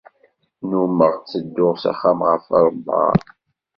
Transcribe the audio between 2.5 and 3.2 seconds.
ṛṛebɛa.